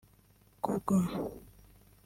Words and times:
Google 0.65 0.97